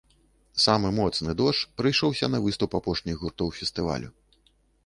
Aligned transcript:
Самы 0.63 0.89
моцны 0.99 1.35
дождж 1.41 1.69
прыйшоўся 1.81 2.31
на 2.37 2.41
выступ 2.47 2.69
апошніх 2.81 3.15
гуртоў 3.25 3.55
фестывалю. 3.59 4.09